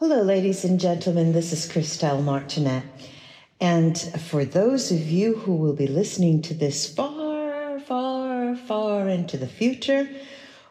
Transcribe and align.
Hello, 0.00 0.22
ladies 0.22 0.64
and 0.64 0.78
gentlemen. 0.78 1.32
This 1.32 1.52
is 1.52 1.68
Christelle 1.68 2.22
Martinette. 2.22 2.84
And 3.60 3.98
for 3.98 4.44
those 4.44 4.92
of 4.92 5.00
you 5.00 5.34
who 5.34 5.56
will 5.56 5.74
be 5.74 5.88
listening 5.88 6.40
to 6.42 6.54
this 6.54 6.88
far, 6.88 7.80
far, 7.80 8.54
far 8.54 9.08
into 9.08 9.36
the 9.36 9.48
future, 9.48 10.08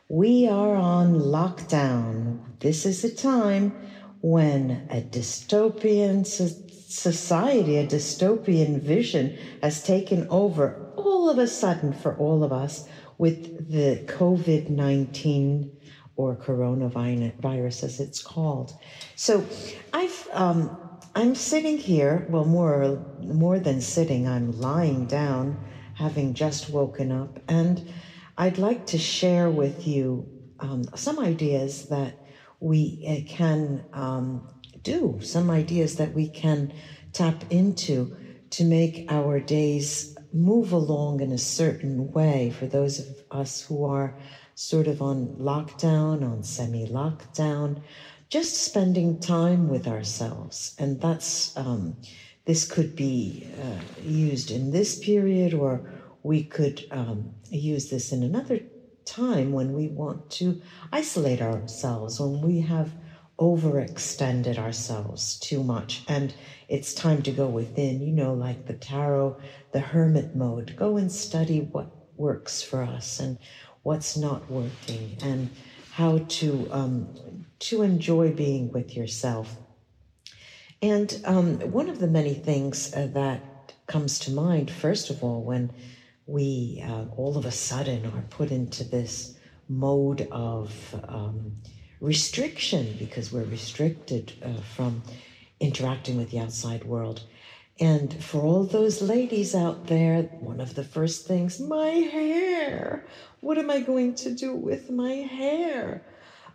we 0.07 0.47
are 0.47 0.75
on 0.75 1.15
lockdown. 1.15 2.39
This 2.61 2.85
is 2.85 3.03
a 3.03 3.13
time 3.13 3.73
when 4.21 4.87
a 4.89 5.01
dystopian 5.01 6.25
society, 6.25 7.75
a 7.79 7.85
dystopian 7.85 8.81
vision 8.81 9.37
has 9.61 9.83
taken 9.83 10.25
over 10.29 10.89
all 10.95 11.29
of 11.29 11.37
a 11.37 11.47
sudden 11.47 11.91
for 11.91 12.15
all 12.15 12.45
of 12.45 12.53
us 12.53 12.87
with 13.17 13.69
the 13.69 14.05
COVID 14.05 14.69
19 14.69 15.77
or 16.17 16.35
coronavirus 16.35 17.83
as 17.83 17.99
it's 17.99 18.21
called. 18.21 18.73
So 19.15 19.45
I've, 19.93 20.27
um, 20.33 20.77
I'm 21.15 21.35
sitting 21.35 21.77
here, 21.77 22.27
well, 22.29 22.45
more, 22.45 22.99
more 23.21 23.59
than 23.59 23.79
sitting, 23.79 24.27
I'm 24.27 24.51
lying 24.59 25.05
down, 25.05 25.63
having 25.93 26.33
just 26.33 26.69
woken 26.69 27.11
up, 27.11 27.39
and 27.47 27.91
I'd 28.37 28.57
like 28.57 28.87
to 28.87 28.97
share 28.97 29.49
with 29.49 29.87
you 29.87 30.27
um, 30.59 30.83
some 30.95 31.19
ideas 31.19 31.89
that 31.89 32.19
we 32.59 33.05
uh, 33.07 33.31
can 33.31 33.85
um, 33.93 34.49
do, 34.81 35.19
some 35.21 35.49
ideas 35.49 35.95
that 35.97 36.13
we 36.13 36.29
can 36.29 36.73
tap 37.13 37.43
into 37.51 38.15
to 38.51 38.63
make 38.63 39.05
our 39.09 39.39
days 39.39 40.15
move 40.33 40.71
along 40.71 41.21
in 41.21 41.31
a 41.31 41.37
certain 41.37 42.11
way 42.11 42.51
for 42.51 42.67
those 42.67 42.99
of 42.99 43.07
us 43.31 43.61
who 43.61 43.85
are 43.85 44.17
sort 44.57 44.87
of 44.87 45.03
on 45.03 45.27
lockdown, 45.39 46.23
on 46.23 46.41
semi 46.41 46.87
lockdown, 46.87 47.79
just 48.27 48.55
spending 48.63 49.19
time 49.19 49.69
with 49.69 49.87
ourselves. 49.87 50.75
And 50.79 50.99
that's, 50.99 51.55
um, 51.55 51.95
this 52.45 52.65
could 52.65 52.95
be 52.95 53.47
uh, 53.61 54.01
used 54.01 54.49
in 54.49 54.71
this 54.71 54.97
period, 54.97 55.53
or 55.53 55.91
we 56.23 56.43
could 56.43 56.83
um, 56.89 57.35
use 57.51 57.91
this 57.91 58.11
in 58.11 58.23
another 58.23 58.59
time 59.05 59.51
when 59.51 59.73
we 59.73 59.89
want 59.89 60.31
to 60.31 60.59
isolate 60.91 61.39
ourselves, 61.39 62.19
when 62.19 62.41
we 62.41 62.59
have 62.61 62.91
overextended 63.39 64.57
ourselves 64.57 65.37
too 65.39 65.63
much 65.63 66.03
and 66.07 66.33
it's 66.67 66.95
time 66.95 67.21
to 67.21 67.31
go 67.31 67.45
within, 67.45 68.01
you 68.01 68.11
know, 68.11 68.33
like 68.33 68.65
the 68.65 68.73
tarot, 68.73 69.39
the 69.71 69.79
hermit 69.79 70.35
mode. 70.35 70.75
Go 70.75 70.97
and 70.97 71.11
study 71.11 71.59
what 71.59 71.91
works 72.17 72.63
for 72.63 72.81
us 72.81 73.19
and 73.19 73.37
what's 73.87 74.17
not 74.17 74.51
working 74.51 75.15
and 75.21 75.49
how 75.93 76.17
to 76.27 76.67
um, 76.71 77.07
to 77.57 77.83
enjoy 77.83 78.29
being 78.33 78.69
with 78.73 78.97
yourself. 78.97 79.55
And 80.81 81.09
um, 81.23 81.47
one 81.71 81.87
of 81.87 81.99
the 81.99 82.07
many 82.19 82.33
things 82.33 82.93
uh, 82.93 83.07
that 83.13 83.39
comes 83.87 84.19
to 84.19 84.31
mind, 84.31 84.69
first 84.69 85.09
of 85.09 85.23
all, 85.23 85.41
when 85.41 85.71
we 86.25 86.83
uh, 86.85 87.05
all 87.15 87.37
of 87.37 87.45
a 87.45 87.51
sudden 87.51 88.05
are 88.07 88.25
put 88.29 88.51
into 88.51 88.83
this 88.83 89.37
mode 89.69 90.27
of 90.31 90.69
um, 91.07 91.55
restriction 92.01 92.93
because 92.99 93.31
we're 93.31 93.51
restricted 93.59 94.33
uh, 94.43 94.61
from 94.75 95.01
interacting 95.61 96.17
with 96.17 96.29
the 96.29 96.39
outside 96.39 96.83
world, 96.83 97.23
and 97.79 98.23
for 98.23 98.41
all 98.41 98.63
those 98.63 99.01
ladies 99.01 99.53
out 99.53 99.87
there, 99.87 100.23
one 100.39 100.59
of 100.59 100.73
the 100.73 100.83
first 100.83 101.27
things, 101.27 101.59
my 101.59 101.89
hair. 101.89 103.05
What 103.39 103.59
am 103.59 103.69
I 103.69 103.81
going 103.81 104.15
to 104.15 104.33
do 104.33 104.55
with 104.55 104.89
my 104.89 105.11
hair? 105.11 106.03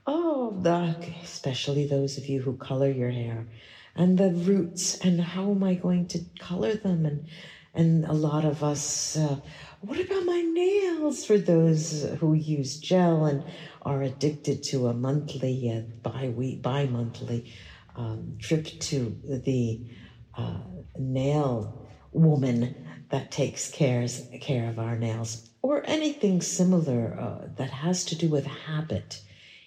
Oh, 0.05 0.59
the, 0.61 0.97
especially 1.23 1.87
those 1.87 2.19
of 2.19 2.27
you 2.27 2.43
who 2.43 2.57
color 2.57 2.91
your 2.91 3.11
hair 3.11 3.47
and 3.95 4.19
the 4.19 4.31
roots 4.31 4.99
and 4.99 5.21
how 5.21 5.53
am 5.53 5.63
I 5.63 5.75
going 5.75 6.09
to 6.09 6.25
color 6.41 6.75
them? 6.75 7.07
And, 7.07 7.29
and 7.73 8.05
a 8.05 8.13
lot 8.13 8.45
of 8.45 8.65
us, 8.65 9.17
uh, 9.17 9.37
what 9.81 10.01
about 10.01 10.25
my 10.25 10.41
nails 10.41 11.25
for 11.25 11.39
those 11.39 12.05
who 12.19 12.35
use 12.35 12.79
gel 12.79 13.27
and 13.27 13.45
are 13.83 14.03
addicted 14.03 14.65
to 14.65 14.89
a 14.89 14.95
monthly, 14.95 15.71
uh, 15.71 15.83
bi-week, 16.03 16.63
bi-monthly 16.63 17.53
um, 17.95 18.37
trip 18.41 18.67
to 18.67 19.17
the 19.25 19.87
uh, 20.37 20.59
nail 20.99 21.87
woman 22.13 22.87
that 23.11 23.31
takes 23.31 23.71
cares, 23.71 24.27
care 24.41 24.69
of 24.69 24.79
our 24.79 24.99
nails, 24.99 25.51
or 25.63 25.83
anything 25.87 26.41
similar 26.41 27.17
uh, 27.19 27.49
that 27.57 27.71
has 27.71 28.05
to 28.07 28.17
do 28.17 28.29
with 28.29 28.47
habit. 28.47 29.23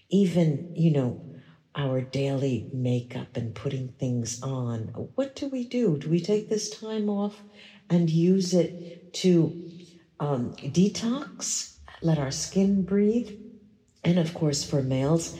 Even, 0.10 0.72
you 0.76 0.92
know, 0.92 1.36
our 1.76 2.02
daily 2.02 2.70
makeup 2.74 3.36
and 3.36 3.54
putting 3.54 3.90
things 3.90 4.42
on. 4.42 5.10
What 5.16 5.36
do 5.36 5.48
we 5.48 5.68
do? 5.68 5.98
Do 5.98 6.10
we 6.10 6.22
take 6.22 6.50
this 6.50 6.70
time 6.70 7.10
off 7.10 7.44
and 7.90 8.10
use 8.10 8.54
it 8.54 9.14
to 9.16 9.70
um, 10.20 10.54
detox, 10.54 11.78
let 12.02 12.18
our 12.18 12.32
skin 12.32 12.84
breathe? 12.84 13.38
And 14.04 14.20
of 14.20 14.34
course, 14.34 14.64
for 14.64 14.82
males, 14.82 15.38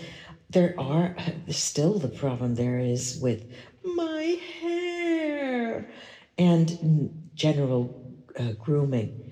there 0.50 0.76
are 0.78 1.16
still 1.50 2.00
the 2.00 2.10
problem 2.10 2.56
there 2.56 2.80
is 2.80 3.20
with 3.22 3.50
my 3.84 4.40
and 6.38 7.30
general 7.36 8.02
uh, 8.40 8.54
grooming. 8.54 9.32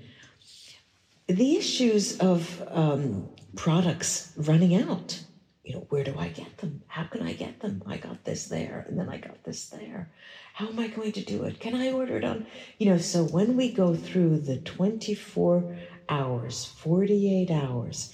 The 1.27 1.57
issues 1.57 2.17
of 2.19 2.61
um, 2.69 3.29
products 3.55 4.33
running 4.37 4.75
out. 4.75 5.19
You 5.63 5.75
know, 5.75 5.85
where 5.89 6.03
do 6.03 6.13
I 6.17 6.27
get 6.27 6.57
them? 6.57 6.81
How 6.87 7.05
can 7.05 7.21
I 7.21 7.33
get 7.33 7.61
them? 7.61 7.81
I 7.87 7.95
got 7.97 8.25
this 8.25 8.47
there, 8.47 8.85
and 8.89 8.99
then 8.99 9.07
I 9.07 9.17
got 9.17 9.43
this 9.45 9.69
there. 9.69 10.11
How 10.53 10.67
am 10.67 10.77
I 10.77 10.87
going 10.87 11.13
to 11.13 11.23
do 11.23 11.43
it? 11.45 11.59
Can 11.61 11.73
I 11.73 11.91
order 11.91 12.17
it 12.17 12.25
on? 12.25 12.45
You 12.79 12.87
know, 12.87 12.97
so 12.97 13.23
when 13.23 13.55
we 13.55 13.71
go 13.71 13.95
through 13.95 14.39
the 14.39 14.57
24 14.57 15.77
hours, 16.09 16.65
48 16.65 17.49
hours, 17.49 18.13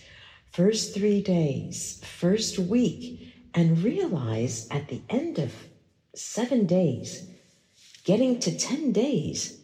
first 0.51 0.93
three 0.93 1.21
days, 1.21 2.01
first 2.05 2.59
week, 2.59 3.33
and 3.55 3.83
realize 3.83 4.67
at 4.69 4.87
the 4.87 5.01
end 5.09 5.39
of 5.39 5.51
seven 6.13 6.67
days, 6.67 7.29
getting 8.03 8.39
to 8.39 8.57
10 8.57 8.91
days, 8.91 9.59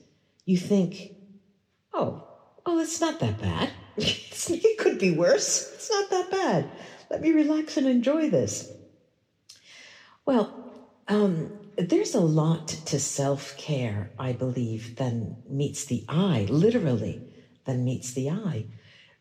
you 0.45 0.57
think, 0.57 1.15
oh, 1.93 2.23
oh, 2.65 2.79
it's 2.79 3.01
not 3.01 3.19
that 3.19 3.39
bad. 3.39 3.69
it 3.97 4.77
could 4.77 4.99
be 4.99 5.15
worse. 5.15 5.71
It's 5.73 5.89
not 5.89 6.09
that 6.09 6.31
bad. 6.31 6.69
Let 7.09 7.21
me 7.21 7.31
relax 7.31 7.77
and 7.77 7.87
enjoy 7.87 8.29
this. 8.29 8.71
Well, 10.25 10.73
um, 11.07 11.51
there's 11.77 12.15
a 12.15 12.21
lot 12.21 12.67
to 12.67 12.99
self 12.99 13.55
care, 13.57 14.11
I 14.17 14.33
believe, 14.33 14.95
than 14.95 15.37
meets 15.49 15.85
the 15.85 16.05
eye, 16.09 16.47
literally, 16.49 17.21
than 17.65 17.85
meets 17.85 18.13
the 18.13 18.31
eye. 18.31 18.65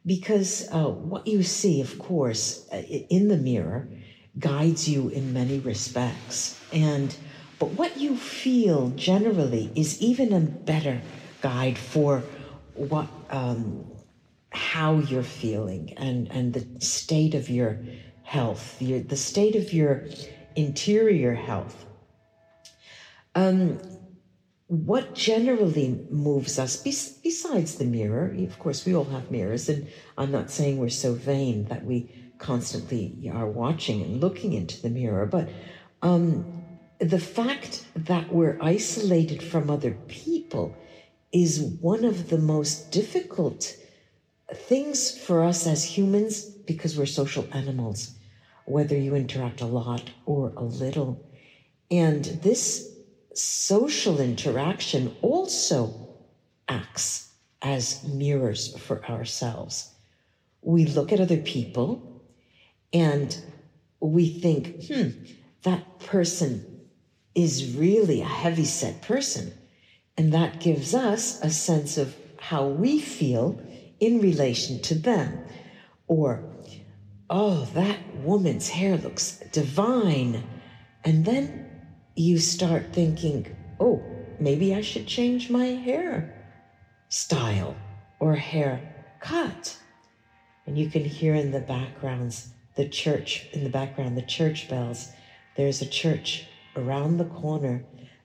Because 0.06 0.68
uh, 0.70 0.88
what 0.88 1.26
you 1.26 1.42
see, 1.42 1.80
of 1.80 1.98
course, 1.98 2.68
uh, 2.72 2.76
in 2.76 3.28
the 3.28 3.36
mirror 3.36 3.88
guides 4.38 4.88
you 4.88 5.08
in 5.08 5.32
many 5.32 5.58
respects. 5.60 6.60
And 6.72 7.14
but 7.64 7.78
what 7.78 7.96
you 7.96 8.14
feel 8.14 8.90
generally 8.90 9.72
is 9.74 9.98
even 10.02 10.34
a 10.34 10.40
better 10.40 11.00
guide 11.40 11.78
for 11.78 12.22
what 12.74 13.08
um, 13.30 13.86
how 14.50 14.96
you're 14.96 15.22
feeling 15.22 15.94
and 15.96 16.30
and 16.30 16.52
the 16.52 16.84
state 16.84 17.34
of 17.34 17.48
your 17.48 17.78
health, 18.22 18.82
your, 18.82 19.00
the 19.00 19.16
state 19.16 19.56
of 19.56 19.72
your 19.72 20.04
interior 20.54 21.32
health. 21.32 21.86
Um, 23.34 23.80
what 24.66 25.14
generally 25.14 26.06
moves 26.10 26.58
us 26.58 26.76
besides 26.76 27.76
the 27.76 27.86
mirror 27.86 28.34
of 28.40 28.58
course 28.58 28.84
we 28.84 28.94
all 28.94 29.04
have 29.04 29.30
mirrors 29.30 29.68
and 29.68 29.86
i'm 30.16 30.32
not 30.32 30.50
saying 30.50 30.78
we're 30.78 30.88
so 30.88 31.12
vain 31.12 31.66
that 31.66 31.84
we 31.84 32.10
constantly 32.38 33.30
are 33.32 33.46
watching 33.46 34.02
and 34.02 34.20
looking 34.22 34.54
into 34.54 34.80
the 34.80 34.88
mirror 34.88 35.26
but 35.26 35.48
um, 36.00 36.53
the 37.00 37.18
fact 37.18 37.86
that 37.96 38.32
we're 38.32 38.58
isolated 38.60 39.42
from 39.42 39.70
other 39.70 39.92
people 40.08 40.76
is 41.32 41.60
one 41.80 42.04
of 42.04 42.30
the 42.30 42.38
most 42.38 42.92
difficult 42.92 43.76
things 44.52 45.18
for 45.18 45.42
us 45.42 45.66
as 45.66 45.84
humans 45.84 46.44
because 46.44 46.96
we're 46.96 47.06
social 47.06 47.46
animals, 47.52 48.14
whether 48.66 48.96
you 48.96 49.14
interact 49.14 49.60
a 49.60 49.66
lot 49.66 50.10
or 50.26 50.52
a 50.56 50.62
little. 50.62 51.28
And 51.90 52.24
this 52.24 52.96
social 53.34 54.20
interaction 54.20 55.16
also 55.20 56.14
acts 56.68 57.32
as 57.62 58.04
mirrors 58.04 58.76
for 58.78 59.04
ourselves. 59.06 59.90
We 60.62 60.86
look 60.86 61.12
at 61.12 61.20
other 61.20 61.38
people 61.38 62.22
and 62.92 63.36
we 64.00 64.28
think, 64.28 64.84
hmm, 64.86 65.08
that 65.62 65.98
person 65.98 66.73
is 67.34 67.76
really 67.76 68.20
a 68.20 68.26
heavy 68.26 68.64
set 68.64 69.02
person. 69.02 69.52
And 70.16 70.32
that 70.32 70.60
gives 70.60 70.94
us 70.94 71.40
a 71.42 71.50
sense 71.50 71.98
of 71.98 72.14
how 72.38 72.66
we 72.66 73.00
feel 73.00 73.60
in 74.00 74.20
relation 74.20 74.80
to 74.82 74.94
them. 74.94 75.44
Or, 76.06 76.44
oh, 77.30 77.64
that 77.74 77.98
woman's 78.16 78.68
hair 78.68 78.96
looks 78.96 79.42
divine. 79.52 80.44
And 81.04 81.24
then 81.24 81.70
you 82.14 82.38
start 82.38 82.92
thinking, 82.92 83.54
oh, 83.80 84.02
maybe 84.38 84.74
I 84.74 84.82
should 84.82 85.06
change 85.06 85.50
my 85.50 85.66
hair 85.66 86.30
style 87.08 87.76
or 88.20 88.34
hair 88.34 88.80
cut. 89.20 89.76
And 90.66 90.78
you 90.78 90.88
can 90.88 91.04
hear 91.04 91.34
in 91.34 91.50
the 91.50 91.60
backgrounds 91.60 92.50
the 92.76 92.88
church, 92.88 93.46
in 93.52 93.64
the 93.64 93.70
background, 93.70 94.16
the 94.16 94.22
church 94.22 94.68
bells. 94.68 95.10
There's 95.56 95.82
a 95.82 95.86
church 95.86 96.46
around 96.76 97.16
the 97.16 97.24
corner 97.24 97.84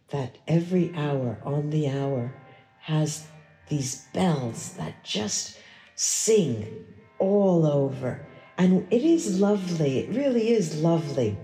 that 0.10 0.38
every 0.48 0.94
hour 0.96 1.40
on 1.44 1.70
the 1.70 1.88
hour 1.88 2.34
has 2.80 3.28
these 3.68 4.06
bells 4.14 4.74
that 4.74 5.04
just 5.04 5.58
sing 5.96 6.86
all 7.20 7.66
over. 7.66 8.26
And 8.58 8.92
it 8.92 9.04
is 9.04 9.40
lovely, 9.40 10.00
it 10.00 10.16
really 10.16 10.50
is 10.50 10.82
lovely 10.82 11.38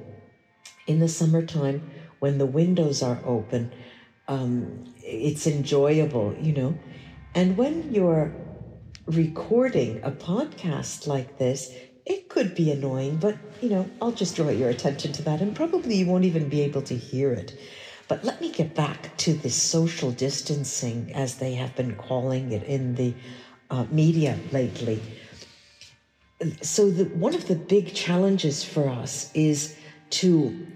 in 0.87 0.99
the 0.99 1.07
summertime 1.07 1.89
when 2.19 2.37
the 2.37 2.45
windows 2.45 3.03
are 3.03 3.19
open. 3.25 3.71
Um, 4.27 4.93
it's 5.03 5.45
enjoyable, 5.45 6.35
you 6.41 6.53
know. 6.53 6.77
And 7.35 7.57
when 7.57 7.93
you're 7.93 8.33
recording 9.05 10.01
a 10.03 10.11
podcast 10.11 11.05
like 11.05 11.37
this, 11.37 11.71
could 12.35 12.53
be 12.53 12.69
annoying, 12.69 13.15
but 13.15 13.37
you 13.61 13.69
know, 13.69 13.89
I'll 14.01 14.11
just 14.11 14.35
draw 14.35 14.49
your 14.49 14.69
attention 14.69 15.13
to 15.13 15.21
that, 15.23 15.39
and 15.39 15.55
probably 15.55 15.95
you 15.95 16.05
won't 16.05 16.25
even 16.25 16.49
be 16.49 16.61
able 16.63 16.81
to 16.81 16.93
hear 16.93 17.31
it. 17.31 17.57
But 18.09 18.25
let 18.25 18.41
me 18.41 18.51
get 18.51 18.75
back 18.75 19.15
to 19.19 19.33
this 19.33 19.55
social 19.55 20.11
distancing, 20.11 21.13
as 21.15 21.37
they 21.37 21.53
have 21.53 21.73
been 21.77 21.95
calling 21.95 22.51
it 22.51 22.63
in 22.63 22.95
the 22.95 23.13
uh, 23.69 23.85
media 23.89 24.37
lately. 24.51 25.01
So, 26.61 26.91
the, 26.91 27.05
one 27.05 27.33
of 27.33 27.47
the 27.47 27.55
big 27.55 27.93
challenges 27.93 28.65
for 28.65 28.89
us 28.89 29.31
is 29.33 29.77
to 30.21 30.67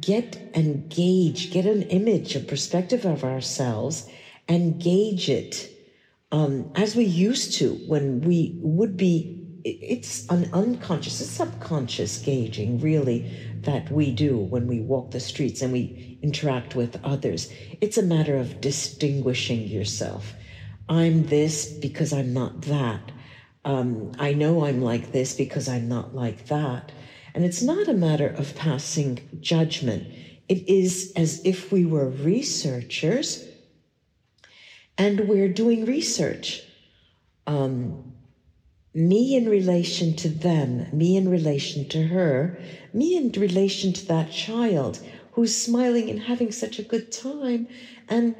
get 0.00 0.50
and 0.54 0.88
gauge, 0.88 1.50
get 1.50 1.66
an 1.66 1.82
image, 1.82 2.34
a 2.36 2.40
perspective 2.40 3.04
of 3.04 3.22
ourselves, 3.22 4.08
and 4.48 4.80
gauge 4.80 5.28
it 5.28 5.70
um, 6.32 6.72
as 6.74 6.96
we 6.96 7.04
used 7.04 7.52
to 7.58 7.74
when 7.86 8.22
we 8.22 8.58
would 8.62 8.96
be. 8.96 9.39
It's 9.64 10.28
an 10.28 10.50
unconscious, 10.52 11.20
a 11.20 11.24
subconscious 11.24 12.18
gauging, 12.18 12.80
really, 12.80 13.30
that 13.62 13.90
we 13.90 14.10
do 14.10 14.38
when 14.38 14.66
we 14.66 14.80
walk 14.80 15.10
the 15.10 15.20
streets 15.20 15.62
and 15.62 15.72
we 15.72 16.18
interact 16.22 16.74
with 16.74 16.98
others. 17.04 17.52
It's 17.80 17.98
a 17.98 18.02
matter 18.02 18.36
of 18.36 18.60
distinguishing 18.60 19.68
yourself. 19.68 20.34
I'm 20.88 21.26
this 21.26 21.72
because 21.72 22.12
I'm 22.12 22.32
not 22.32 22.62
that. 22.62 23.12
Um, 23.64 24.12
I 24.18 24.32
know 24.32 24.64
I'm 24.64 24.82
like 24.82 25.12
this 25.12 25.34
because 25.34 25.68
I'm 25.68 25.88
not 25.88 26.14
like 26.14 26.46
that. 26.46 26.92
And 27.34 27.44
it's 27.44 27.62
not 27.62 27.88
a 27.88 27.94
matter 27.94 28.28
of 28.28 28.56
passing 28.56 29.20
judgment. 29.40 30.06
It 30.48 30.68
is 30.68 31.12
as 31.14 31.44
if 31.44 31.70
we 31.70 31.84
were 31.84 32.08
researchers 32.08 33.44
and 34.98 35.28
we're 35.28 35.48
doing 35.48 35.84
research. 35.84 36.62
Um, 37.46 38.12
me 38.92 39.36
in 39.36 39.48
relation 39.48 40.14
to 40.16 40.28
them, 40.28 40.86
me 40.92 41.16
in 41.16 41.28
relation 41.28 41.88
to 41.88 42.08
her, 42.08 42.58
me 42.92 43.16
in 43.16 43.30
relation 43.32 43.92
to 43.92 44.06
that 44.06 44.32
child 44.32 45.00
who's 45.32 45.56
smiling 45.56 46.10
and 46.10 46.20
having 46.20 46.50
such 46.50 46.78
a 46.78 46.82
good 46.82 47.12
time, 47.12 47.68
and 48.08 48.34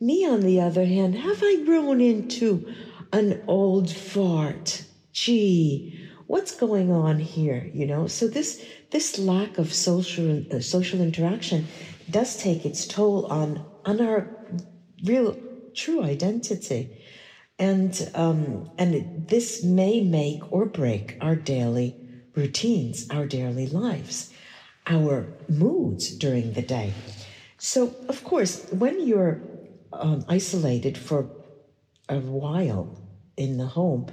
me 0.00 0.24
on 0.24 0.40
the 0.40 0.60
other 0.60 0.84
hand, 0.84 1.16
have 1.16 1.42
I 1.42 1.62
grown 1.64 2.00
into 2.00 2.72
an 3.12 3.42
old 3.48 3.90
fart? 3.90 4.84
Gee, 5.12 6.08
what's 6.26 6.54
going 6.54 6.92
on 6.92 7.18
here 7.18 7.70
you 7.72 7.86
know? 7.86 8.06
So 8.06 8.28
this 8.28 8.64
this 8.90 9.18
lack 9.18 9.58
of 9.58 9.72
social 9.72 10.44
uh, 10.52 10.60
social 10.60 11.00
interaction 11.00 11.66
does 12.10 12.36
take 12.36 12.64
its 12.64 12.86
toll 12.86 13.26
on 13.26 13.64
on 13.84 14.00
our 14.00 14.28
real 15.04 15.36
true 15.74 16.02
identity 16.02 16.95
and 17.58 18.10
um, 18.14 18.70
and 18.78 19.26
this 19.28 19.64
may 19.64 20.00
make 20.00 20.40
or 20.52 20.66
break 20.66 21.16
our 21.20 21.36
daily 21.36 21.96
routines 22.34 23.08
our 23.10 23.26
daily 23.26 23.66
lives 23.66 24.32
our 24.86 25.26
moods 25.48 26.10
during 26.16 26.52
the 26.52 26.62
day 26.62 26.92
so 27.58 27.94
of 28.08 28.22
course 28.24 28.66
when 28.72 29.06
you're 29.06 29.40
um, 29.92 30.24
isolated 30.28 30.98
for 30.98 31.30
a 32.08 32.18
while 32.18 32.96
in 33.36 33.56
the 33.56 33.66
home 33.66 34.06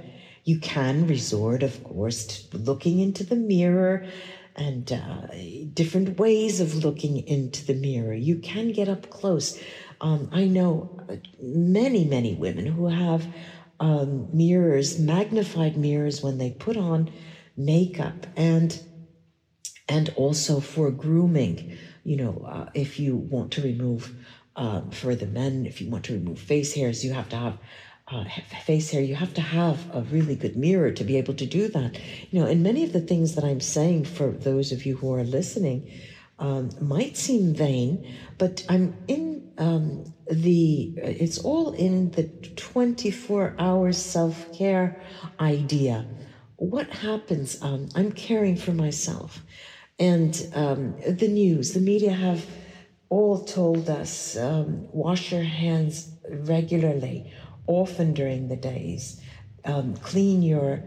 you 0.44 0.58
can 0.58 1.06
resort, 1.06 1.62
of 1.62 1.82
course, 1.82 2.26
to 2.26 2.58
looking 2.58 3.00
into 3.00 3.24
the 3.24 3.36
mirror 3.36 4.06
and 4.56 4.92
uh, 4.92 5.26
different 5.72 6.18
ways 6.18 6.60
of 6.60 6.84
looking 6.84 7.26
into 7.26 7.64
the 7.64 7.74
mirror. 7.74 8.12
You 8.12 8.36
can 8.36 8.70
get 8.72 8.88
up 8.88 9.08
close. 9.08 9.58
Um, 10.04 10.28
I 10.32 10.46
know 10.48 10.88
many, 11.40 12.04
many 12.04 12.34
women 12.34 12.66
who 12.66 12.88
have 12.88 13.26
um, 13.80 14.28
mirrors, 14.32 14.98
magnified 14.98 15.76
mirrors, 15.76 16.22
when 16.22 16.38
they 16.38 16.50
put 16.50 16.76
on 16.76 17.08
makeup 17.56 18.26
and 18.36 18.80
and 19.88 20.08
also 20.14 20.60
for 20.60 20.90
grooming. 20.90 21.60
You 22.04 22.16
know, 22.16 22.44
uh, 22.46 22.64
if 22.74 22.98
you 22.98 23.16
want 23.16 23.50
to 23.52 23.62
remove 23.62 24.12
um, 24.56 24.90
for 24.90 25.14
the 25.14 25.26
men, 25.26 25.66
if 25.66 25.80
you 25.80 25.88
want 25.88 26.04
to 26.04 26.12
remove 26.14 26.38
face 26.38 26.72
hairs, 26.74 27.04
you 27.04 27.12
have 27.12 27.28
to 27.30 27.36
have 27.36 27.58
uh, 28.10 28.24
face 28.64 28.90
hair, 28.90 29.00
you 29.02 29.14
have 29.14 29.32
to 29.34 29.40
have 29.40 29.86
a 29.90 30.02
really 30.02 30.36
good 30.36 30.56
mirror 30.56 30.90
to 30.90 31.04
be 31.04 31.16
able 31.16 31.34
to 31.34 31.46
do 31.46 31.68
that. 31.68 31.98
You 32.30 32.40
know, 32.40 32.46
and 32.46 32.62
many 32.62 32.84
of 32.84 32.92
the 32.92 33.00
things 33.00 33.34
that 33.34 33.44
I'm 33.44 33.60
saying 33.60 34.04
for 34.04 34.32
those 34.32 34.72
of 34.72 34.84
you 34.84 34.96
who 34.96 35.12
are 35.14 35.24
listening 35.24 35.84
um, 36.38 36.70
might 36.80 37.16
seem 37.16 37.54
vain, 37.54 38.14
but 38.38 38.64
I'm 38.68 38.96
in 39.08 39.52
um, 39.56 40.12
the, 40.30 40.94
it's 40.96 41.38
all 41.38 41.72
in 41.72 42.10
the 42.10 42.24
24 42.24 43.54
hour 43.58 43.92
self 43.92 44.52
care 44.52 45.00
idea. 45.38 46.06
What 46.56 46.88
happens? 46.88 47.60
Um, 47.62 47.88
I'm 47.94 48.12
caring 48.12 48.56
for 48.56 48.72
myself. 48.72 49.42
And 49.98 50.50
um, 50.54 50.96
the 51.06 51.28
news, 51.28 51.72
the 51.72 51.80
media 51.80 52.12
have 52.12 52.44
all 53.10 53.44
told 53.44 53.88
us 53.88 54.36
um, 54.36 54.88
wash 54.92 55.30
your 55.30 55.42
hands 55.42 56.10
regularly 56.28 57.32
often 57.66 58.12
during 58.12 58.48
the 58.48 58.56
days. 58.56 59.20
Um, 59.64 59.94
clean 59.96 60.42
your 60.42 60.82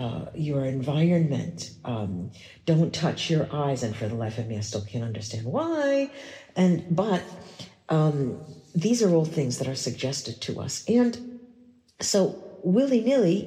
uh, 0.00 0.24
your 0.34 0.64
environment. 0.64 1.70
Um, 1.84 2.30
don't 2.64 2.92
touch 3.04 3.28
your 3.28 3.46
eyes. 3.52 3.82
And 3.82 3.94
for 3.94 4.08
the 4.08 4.14
life 4.14 4.38
of 4.38 4.46
me, 4.46 4.56
I 4.56 4.60
still 4.60 4.86
can't 4.90 5.04
understand 5.04 5.44
why. 5.44 6.10
And 6.56 6.72
but 7.02 7.22
um, 7.88 8.40
these 8.74 9.02
are 9.02 9.12
all 9.14 9.26
things 9.26 9.58
that 9.58 9.68
are 9.68 9.80
suggested 9.88 10.40
to 10.46 10.60
us. 10.60 10.84
And 10.88 11.12
so 12.00 12.42
willy 12.62 13.02
nilly, 13.02 13.38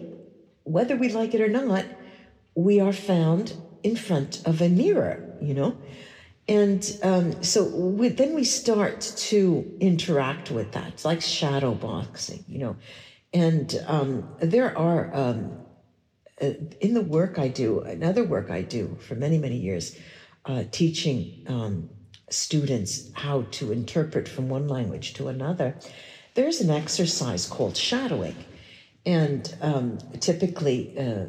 whether 0.63 0.95
we 0.95 1.09
like 1.09 1.33
it 1.33 1.41
or 1.41 1.47
not, 1.47 1.85
we 2.55 2.79
are 2.79 2.93
found 2.93 3.55
in 3.81 3.95
front 3.95 4.45
of 4.45 4.61
a 4.61 4.69
mirror. 4.69 5.17
You 5.41 5.55
know. 5.55 5.77
And 6.47 6.99
um, 7.03 7.41
so 7.41 7.63
we, 7.63 8.09
then 8.09 8.35
we 8.35 8.43
start 8.43 8.99
to 9.31 9.41
interact 9.79 10.51
with 10.51 10.73
that. 10.73 10.87
It's 10.89 11.05
like 11.05 11.21
shadow 11.21 11.73
boxing, 11.73 12.43
you 12.47 12.59
know. 12.59 12.75
And 13.33 13.83
um, 13.87 14.29
there 14.41 14.77
are, 14.77 15.09
um, 15.15 15.63
in 16.39 16.93
the 16.93 17.01
work 17.01 17.39
I 17.39 17.47
do, 17.47 17.81
another 17.81 18.23
work 18.23 18.49
I 18.49 18.61
do 18.61 18.97
for 18.99 19.15
many, 19.15 19.37
many 19.37 19.57
years, 19.57 19.97
uh, 20.45 20.63
teaching 20.71 21.45
um, 21.47 21.89
students 22.29 23.11
how 23.13 23.43
to 23.51 23.71
interpret 23.71 24.27
from 24.27 24.49
one 24.49 24.67
language 24.67 25.13
to 25.13 25.27
another, 25.27 25.75
there's 26.33 26.61
an 26.61 26.69
exercise 26.69 27.45
called 27.45 27.77
shadowing. 27.77 28.35
And 29.05 29.53
um, 29.61 29.99
typically 30.19 30.97
uh, 30.97 31.25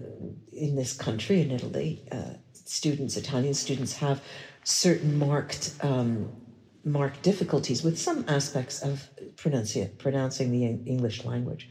in 0.52 0.76
this 0.76 0.92
country, 0.92 1.40
in 1.40 1.50
Italy, 1.50 2.06
uh, 2.10 2.34
students, 2.52 3.16
Italian 3.16 3.54
students, 3.54 3.96
have 3.96 4.22
certain 4.62 5.18
marked 5.18 5.74
um, 5.82 6.30
marked 6.84 7.22
difficulties 7.22 7.82
with 7.82 7.98
some 7.98 8.24
aspects 8.28 8.82
of 8.82 9.08
pronouncing 9.36 9.88
pronouncing 9.98 10.52
the 10.52 10.64
English 10.90 11.24
language. 11.24 11.68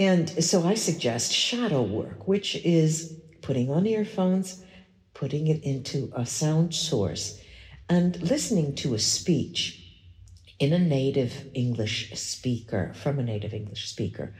And 0.00 0.42
so 0.42 0.66
I 0.66 0.76
suggest 0.76 1.30
shadow 1.30 1.82
work, 1.82 2.26
which 2.26 2.56
is 2.56 3.20
putting 3.42 3.70
on 3.70 3.86
earphones, 3.86 4.64
putting 5.12 5.46
it 5.48 5.62
into 5.62 6.10
a 6.16 6.24
sound 6.24 6.74
source, 6.74 7.38
and 7.86 8.18
listening 8.22 8.74
to 8.76 8.94
a 8.94 8.98
speech 8.98 9.78
in 10.58 10.72
a 10.72 10.78
native 10.78 11.50
English 11.52 12.14
speaker, 12.18 12.94
from 12.94 13.18
a 13.18 13.22
native 13.22 13.52
English 13.52 13.88
speaker. 13.88 14.34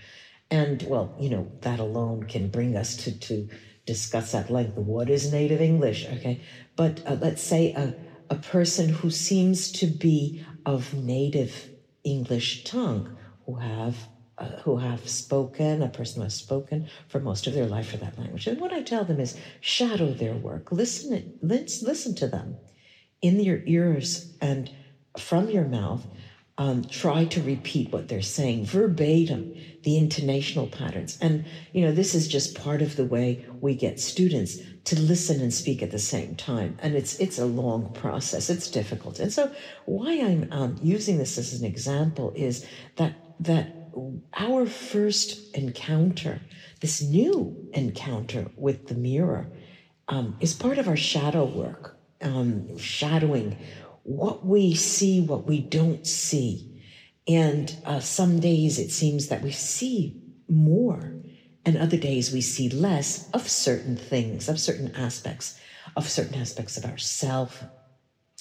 And 0.51 0.83
well, 0.85 1.15
you 1.21 1.29
know, 1.29 1.53
that 1.61 1.79
alone 1.79 2.23
can 2.23 2.49
bring 2.49 2.75
us 2.75 2.97
to, 3.05 3.19
to 3.19 3.47
discuss 3.85 4.35
at 4.35 4.49
length 4.49 4.79
what 4.79 5.11
is 5.11 5.31
native 5.31 5.61
English, 5.61 6.07
okay? 6.07 6.41
But 6.75 7.07
uh, 7.07 7.19
let's 7.21 7.43
say 7.43 7.75
a, 7.75 7.95
a 8.31 8.37
person 8.37 8.89
who 8.89 9.11
seems 9.11 9.71
to 9.73 9.87
be 9.87 10.43
of 10.65 10.95
native 10.95 11.69
English 12.03 12.65
tongue, 12.65 13.19
who 13.45 13.57
have 13.57 14.09
who 14.47 14.79
have 14.79 15.09
spoken, 15.09 15.83
a 15.83 15.89
person 15.89 16.17
who 16.17 16.25
has 16.25 16.35
spoken 16.35 16.89
for 17.09 17.21
most 17.21 17.47
of 17.47 17.55
their 17.55 17.67
life 17.67 17.91
for 17.91 17.97
that 17.99 18.19
language. 18.19 18.47
And 18.47 18.61
what 18.61 18.73
I 18.73 18.83
tell 18.83 19.05
them 19.05 19.21
is 19.21 19.37
shadow 19.61 20.13
their 20.13 20.35
work, 20.35 20.73
listen, 20.73 21.39
listen, 21.43 22.15
to 22.17 22.27
them, 22.27 22.57
in 23.23 23.41
your 23.41 23.63
ears 23.67 24.33
and 24.41 24.71
from 25.19 25.51
your 25.51 25.65
mouth, 25.65 26.07
um, 26.59 26.85
try 26.85 27.25
to 27.25 27.43
repeat 27.43 27.91
what 27.91 28.09
they're 28.09 28.21
saying 28.21 28.67
verbatim, 28.67 29.55
the 29.83 29.99
intonational 29.99 30.71
patterns. 30.71 31.17
And, 31.21 31.47
you 31.73 31.83
know, 31.83 31.93
this 31.93 32.15
is 32.15 32.29
just 32.29 32.55
part 32.55 32.83
of 32.83 32.97
the 32.97 33.05
way 33.05 33.47
we 33.61 33.75
get 33.75 33.99
students 33.99 34.59
to 34.85 35.01
listen 35.01 35.41
and 35.41 35.53
speak 35.53 35.83
at 35.83 35.91
the 35.91 35.99
same 35.99 36.35
time. 36.35 36.77
And 36.81 36.95
it's, 36.95 37.19
it's 37.19 37.39
a 37.39 37.47
long 37.47 37.93
process. 37.95 38.51
It's 38.51 38.71
difficult. 38.71 39.21
And 39.21 39.33
so 39.33 39.51
why 39.87 40.21
I'm 40.21 40.49
um, 40.51 40.77
using 40.83 41.17
this 41.17 41.39
as 41.39 41.59
an 41.59 41.67
example 41.67 42.33
is 42.37 42.67
that, 42.97 43.15
that 43.41 43.80
our 44.35 44.67
first 44.67 45.55
encounter, 45.55 46.41
this 46.81 47.03
new 47.03 47.69
encounter 47.73 48.51
with 48.57 48.89
the 48.89 48.95
mirror, 48.95 49.51
um, 50.09 50.37
is 50.41 50.55
part 50.55 50.79
of 50.79 50.89
our 50.89 50.97
shadow 50.97 51.45
work, 51.45 51.99
um, 52.21 52.77
shadowing 52.79 53.57
what 54.03 54.45
we 54.45 54.75
see, 54.75 55.21
what 55.21 55.47
we 55.47 55.61
don't 55.61 56.07
see. 56.07 56.83
And 57.29 57.75
uh, 57.85 58.01
some 58.01 58.41
days 58.41 58.79
it 58.79 58.91
seems 58.91 59.29
that 59.29 59.43
we 59.43 59.53
see 59.53 60.21
more, 60.49 61.15
and 61.65 61.77
other 61.77 61.97
days 61.97 62.33
we 62.33 62.41
see 62.41 62.69
less 62.69 63.31
of 63.31 63.49
certain 63.49 63.97
things, 63.97 64.49
of 64.49 64.59
certain 64.59 64.95
aspects, 64.95 65.61
of 65.97 66.09
certain 66.09 66.41
aspects 66.41 66.77
of 66.77 66.85
ourself, 66.85 67.63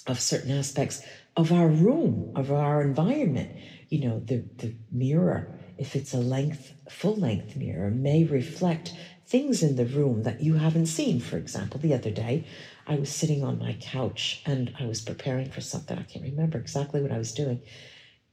of 0.07 0.19
certain 0.19 0.51
aspects 0.57 1.01
of 1.35 1.51
our 1.51 1.67
room, 1.67 2.31
of 2.35 2.51
our 2.51 2.81
environment. 2.81 3.51
You 3.89 4.07
know, 4.07 4.19
the, 4.19 4.43
the 4.57 4.75
mirror, 4.91 5.57
if 5.77 5.95
it's 5.95 6.13
a 6.13 6.17
length, 6.17 6.73
full 6.89 7.15
length 7.15 7.55
mirror, 7.55 7.89
may 7.89 8.23
reflect 8.23 8.93
things 9.25 9.61
in 9.61 9.75
the 9.75 9.85
room 9.85 10.23
that 10.23 10.41
you 10.41 10.55
haven't 10.55 10.87
seen. 10.87 11.19
For 11.19 11.37
example, 11.37 11.79
the 11.79 11.93
other 11.93 12.11
day, 12.11 12.45
I 12.87 12.95
was 12.95 13.11
sitting 13.11 13.43
on 13.43 13.59
my 13.59 13.77
couch 13.79 14.41
and 14.45 14.73
I 14.79 14.85
was 14.85 15.01
preparing 15.01 15.49
for 15.49 15.61
something. 15.61 15.97
I 15.97 16.03
can't 16.03 16.25
remember 16.25 16.57
exactly 16.57 17.01
what 17.01 17.11
I 17.11 17.17
was 17.17 17.33
doing. 17.33 17.61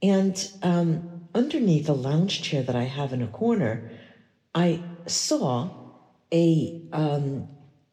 And 0.01 0.51
um, 0.63 1.27
underneath 1.33 1.89
a 1.89 1.93
lounge 1.93 2.41
chair 2.41 2.63
that 2.63 2.75
I 2.75 2.83
have 2.83 3.13
in 3.13 3.21
a 3.21 3.27
corner, 3.27 3.91
I 4.53 4.81
saw 5.05 5.69
a 6.33 6.81
um, 6.91 7.47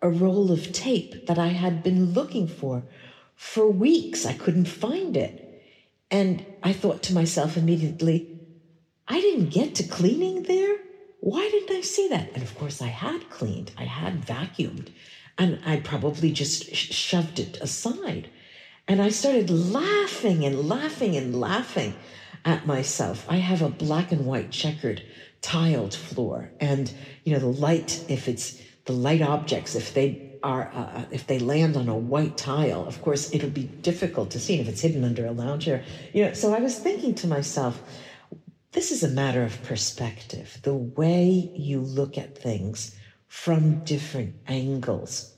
a 0.04 0.10
roll 0.10 0.52
of 0.52 0.70
tape 0.72 1.26
that 1.26 1.38
I 1.38 1.48
had 1.48 1.82
been 1.82 2.12
looking 2.12 2.46
for 2.46 2.82
for 3.36 3.68
weeks. 3.68 4.26
I 4.26 4.32
couldn't 4.32 4.66
find 4.66 5.16
it, 5.16 5.62
and 6.10 6.44
I 6.62 6.72
thought 6.72 7.02
to 7.04 7.14
myself 7.14 7.56
immediately, 7.56 8.40
I 9.06 9.20
didn't 9.20 9.50
get 9.50 9.74
to 9.76 9.82
cleaning 9.82 10.44
there. 10.44 10.76
Why 11.20 11.48
didn't 11.50 11.76
I 11.76 11.80
see 11.80 12.08
that? 12.08 12.30
And 12.34 12.42
of 12.42 12.54
course, 12.54 12.80
I 12.80 12.88
had 12.88 13.30
cleaned. 13.30 13.72
I 13.76 13.84
had 13.84 14.24
vacuumed. 14.26 14.88
And 15.36 15.60
I 15.66 15.78
probably 15.78 16.30
just 16.30 16.74
shoved 16.74 17.38
it 17.38 17.58
aside. 17.60 18.30
And 18.86 19.00
I 19.00 19.08
started 19.08 19.50
laughing 19.50 20.44
and 20.44 20.68
laughing 20.68 21.16
and 21.16 21.38
laughing 21.38 21.94
at 22.44 22.66
myself. 22.66 23.26
I 23.28 23.36
have 23.36 23.62
a 23.62 23.68
black 23.68 24.12
and 24.12 24.26
white 24.26 24.50
checkered 24.50 25.02
tiled 25.40 25.94
floor. 25.94 26.52
And, 26.60 26.92
you 27.24 27.32
know, 27.32 27.40
the 27.40 27.46
light, 27.46 28.04
if 28.08 28.28
it's 28.28 28.60
the 28.84 28.92
light 28.92 29.22
objects, 29.22 29.74
if 29.74 29.94
they 29.94 30.33
are, 30.44 30.70
uh, 30.74 31.04
if 31.10 31.26
they 31.26 31.38
land 31.38 31.76
on 31.76 31.88
a 31.88 31.96
white 31.96 32.36
tile, 32.36 32.86
of 32.86 33.00
course, 33.02 33.34
it'll 33.34 33.50
be 33.50 33.64
difficult 33.64 34.30
to 34.32 34.38
see 34.38 34.60
if 34.60 34.68
it's 34.68 34.82
hidden 34.82 35.02
under 35.02 35.26
a 35.26 35.32
lounge 35.32 35.64
chair. 35.64 35.82
You 36.12 36.26
know, 36.26 36.34
so 36.34 36.54
I 36.54 36.60
was 36.60 36.78
thinking 36.78 37.14
to 37.16 37.26
myself, 37.26 37.82
this 38.72 38.92
is 38.92 39.02
a 39.02 39.08
matter 39.08 39.42
of 39.42 39.62
perspective, 39.62 40.58
the 40.62 40.74
way 40.74 41.50
you 41.54 41.80
look 41.80 42.18
at 42.18 42.36
things 42.36 42.94
from 43.26 43.82
different 43.84 44.34
angles. 44.46 45.34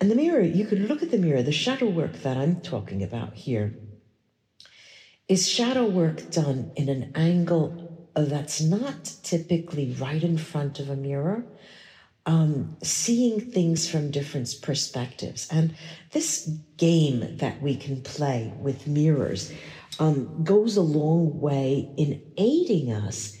And 0.00 0.10
the 0.10 0.14
mirror, 0.14 0.42
you 0.42 0.66
could 0.66 0.80
look 0.80 1.02
at 1.02 1.10
the 1.10 1.18
mirror, 1.18 1.42
the 1.42 1.50
shadow 1.50 1.88
work 1.88 2.12
that 2.22 2.36
I'm 2.36 2.60
talking 2.60 3.02
about 3.02 3.34
here 3.34 3.74
is 5.26 5.48
shadow 5.48 5.86
work 5.86 6.30
done 6.30 6.70
in 6.76 6.90
an 6.90 7.12
angle 7.14 8.10
that's 8.14 8.60
not 8.60 9.12
typically 9.22 9.96
right 9.98 10.22
in 10.22 10.36
front 10.36 10.78
of 10.78 10.90
a 10.90 10.96
mirror, 10.96 11.44
um, 12.26 12.76
seeing 12.82 13.40
things 13.40 13.88
from 13.88 14.10
different 14.10 14.54
perspectives. 14.62 15.48
And 15.50 15.74
this 16.12 16.46
game 16.76 17.36
that 17.38 17.60
we 17.60 17.76
can 17.76 18.02
play 18.02 18.52
with 18.58 18.86
mirrors 18.86 19.52
um, 19.98 20.42
goes 20.42 20.76
a 20.76 20.82
long 20.82 21.40
way 21.40 21.88
in 21.96 22.22
aiding 22.36 22.92
us 22.92 23.36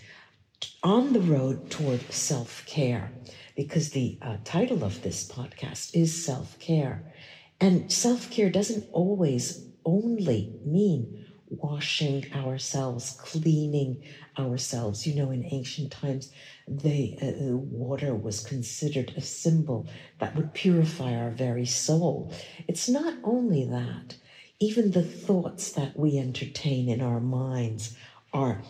on 0.82 1.12
the 1.12 1.20
road 1.20 1.70
toward 1.70 2.00
self 2.12 2.64
care 2.66 3.10
because 3.56 3.90
the 3.90 4.18
uh, 4.22 4.36
title 4.44 4.84
of 4.84 5.02
this 5.02 5.26
podcast 5.30 5.94
is 5.94 6.24
self 6.24 6.58
care. 6.58 7.12
And 7.60 7.90
self 7.90 8.30
care 8.30 8.50
doesn't 8.50 8.88
always 8.92 9.66
only 9.84 10.54
mean 10.64 11.24
washing 11.48 12.26
ourselves, 12.34 13.16
cleaning 13.18 14.02
ourselves. 14.38 15.06
You 15.06 15.14
know, 15.14 15.30
in 15.30 15.44
ancient 15.44 15.92
times, 15.92 16.30
the 16.66 17.18
uh, 17.20 17.56
water 17.56 18.14
was 18.14 18.44
considered 18.44 19.12
a 19.16 19.20
symbol 19.20 19.86
that 20.18 20.34
would 20.34 20.54
purify 20.54 21.14
our 21.14 21.30
very 21.30 21.66
soul. 21.66 22.32
It's 22.66 22.88
not 22.88 23.14
only 23.22 23.66
that, 23.66 24.16
even 24.60 24.92
the 24.92 25.02
thoughts 25.02 25.72
that 25.72 25.98
we 25.98 26.18
entertain 26.18 26.88
in 26.88 27.02
our 27.02 27.20
minds 27.20 27.94
are 28.32 28.62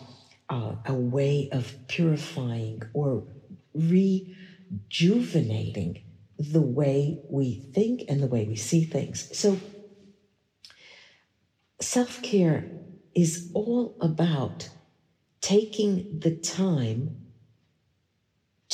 uh, 0.49 0.75
a 0.85 0.93
way 0.93 1.49
of 1.51 1.75
purifying 1.87 2.81
or 2.93 3.23
rejuvenating 3.73 6.01
the 6.37 6.61
way 6.61 7.19
we 7.29 7.55
think 7.73 8.03
and 8.09 8.21
the 8.21 8.27
way 8.27 8.45
we 8.45 8.55
see 8.55 8.83
things. 8.83 9.35
So, 9.37 9.57
self 11.79 12.21
care 12.21 12.69
is 13.13 13.51
all 13.53 13.95
about 14.01 14.69
taking 15.41 16.19
the 16.19 16.35
time 16.35 17.24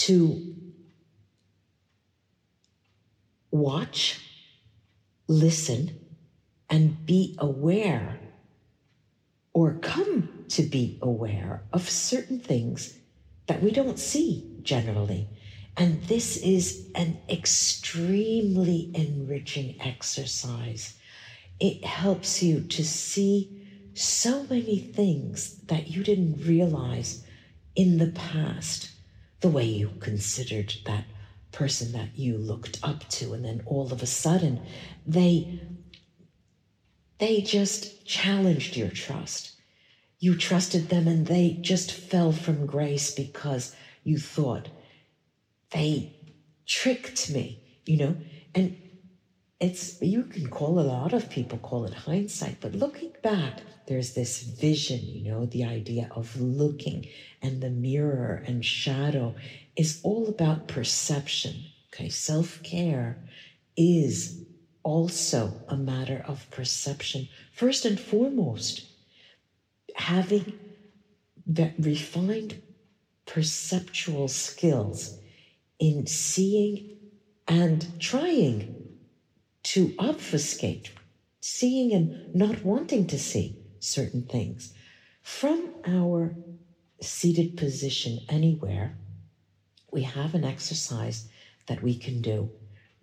to 0.06 0.56
watch, 3.52 4.20
listen, 5.28 6.00
and 6.70 7.06
be 7.06 7.36
aware 7.40 8.20
or 9.54 9.74
come 9.82 10.46
to 10.48 10.64
be 10.64 10.98
aware 11.02 11.64
of 11.74 11.90
certain 11.90 12.40
things 12.40 12.98
that 13.48 13.62
we 13.62 13.72
don't 13.72 14.00
see 14.00 14.50
generally. 14.62 15.28
And 15.76 16.02
this 16.04 16.38
is 16.38 16.90
an 16.96 17.20
extremely 17.30 18.92
enriching 18.94 19.76
exercise. 19.82 20.98
It 21.60 21.84
helps 21.84 22.42
you 22.42 22.62
to 22.62 22.84
see 22.84 23.68
so 23.94 24.44
many 24.50 24.80
things 24.80 25.58
that 25.66 25.90
you 25.90 26.04
didn't 26.04 26.46
realize 26.46 27.26
in 27.76 27.98
the 27.98 28.12
past, 28.12 28.91
the 29.42 29.50
way 29.50 29.66
you 29.66 29.90
considered 30.00 30.74
that 30.86 31.06
person 31.52 31.92
that 31.92 32.18
you 32.18 32.38
looked 32.38 32.80
up 32.84 33.08
to, 33.10 33.34
and 33.34 33.44
then 33.44 33.62
all 33.66 33.92
of 33.92 34.02
a 34.02 34.06
sudden 34.08 34.62
they 35.06 35.60
they 37.20 37.42
just 37.42 38.04
challenged 38.06 38.76
your 38.76 38.90
trust. 38.90 39.52
You 40.20 40.36
trusted 40.36 40.90
them 40.90 41.08
and 41.08 41.28
they 41.28 41.58
just 41.62 41.92
fell 41.92 42.32
from 42.32 42.66
grace 42.66 43.14
because 43.14 43.76
you 44.04 44.18
thought 44.18 44.70
they 45.72 46.16
tricked 46.66 47.30
me, 47.32 47.64
you 47.86 47.98
know? 47.98 48.16
And 48.56 48.76
it's, 49.62 50.02
you 50.02 50.24
can 50.24 50.48
call 50.50 50.80
a 50.80 50.82
lot 50.82 51.14
of 51.14 51.30
people 51.30 51.60
call 51.60 51.86
it 51.86 51.94
hindsight, 51.94 52.58
but 52.60 52.74
looking 52.74 53.14
back, 53.22 53.62
there's 53.86 54.14
this 54.16 54.42
vision, 54.42 55.00
you 55.04 55.32
know, 55.32 55.46
the 55.46 55.64
idea 55.64 56.10
of 56.16 56.36
looking 56.42 57.08
and 57.44 57.62
the 57.62 57.70
mirror 57.70 58.44
and 58.48 58.66
shadow 58.66 59.36
is 59.76 60.02
all 60.04 60.28
about 60.28 60.68
perception. 60.68 61.64
Okay, 61.94 62.10
self 62.10 62.64
care 62.64 63.18
is 63.78 64.44
also 64.84 65.54
a 65.68 65.78
matter 65.78 66.24
of 66.28 66.50
perception. 66.50 67.30
First 67.54 67.86
and 67.86 68.00
foremost, 68.00 68.86
having 69.96 70.58
that 71.46 71.74
refined 71.78 72.62
perceptual 73.28 74.28
skills 74.28 75.20
in 75.80 76.08
seeing 76.08 76.98
and 77.48 78.00
trying 78.00 78.81
to 79.64 79.94
obfuscate, 80.00 80.92
seeing 81.40 81.94
and 81.94 82.34
not 82.36 82.64
wanting 82.64 83.08
to 83.08 83.20
see 83.20 83.58
certain 83.80 84.24
things. 84.24 84.74
From 85.22 85.74
our 85.86 86.36
seated 87.02 87.58
position 87.58 88.20
anywhere, 88.30 88.98
we 89.92 90.04
have 90.04 90.34
an 90.36 90.44
exercise 90.44 91.28
that 91.68 91.84
we 91.84 91.96
can 91.96 92.22
do, 92.22 92.50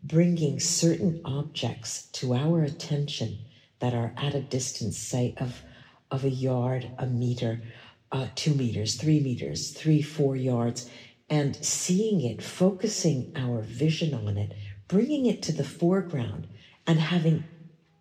bringing 0.02 0.58
certain 0.60 1.20
objects 1.24 2.06
to 2.12 2.34
our 2.34 2.62
attention 2.62 3.38
that 3.80 3.94
are 3.94 4.12
at 4.16 4.34
a 4.34 4.40
distance, 4.40 4.98
say, 4.98 5.34
of, 5.38 5.62
of 6.10 6.24
a 6.24 6.30
yard, 6.30 6.90
a 6.98 7.06
meter, 7.06 7.62
uh, 8.10 8.26
two 8.34 8.54
meters, 8.54 8.96
three 8.96 9.20
meters, 9.20 9.70
three, 9.70 10.02
four 10.02 10.34
yards, 10.34 10.88
and 11.30 11.56
seeing 11.56 12.22
it, 12.22 12.42
focusing 12.42 13.32
our 13.36 13.60
vision 13.60 14.14
on 14.14 14.36
it, 14.38 14.52
bringing 14.88 15.26
it 15.26 15.42
to 15.42 15.52
the 15.52 15.64
foreground, 15.64 16.49
and 16.87 16.99
having 16.99 17.45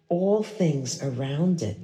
all 0.09 0.41
things 0.43 1.03
around 1.03 1.61
it 1.61 1.77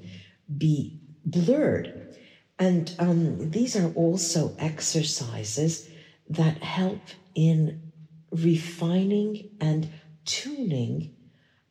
be 0.58 1.00
blurred. 1.26 2.16
And 2.58 2.94
um, 3.00 3.52
these 3.52 3.76
are 3.76 3.92
also 3.94 4.56
exercises 4.58 5.90
that 6.30 6.64
help 6.64 7.02
in 7.36 7.92
refining 8.32 9.52
and 9.60 9.90
tuning 10.26 11.16